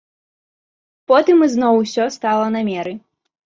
Потым 1.11 1.37
ізноў 1.49 1.73
усё 1.85 2.11
стала 2.19 2.51
на 2.59 2.67
меры. 2.75 3.01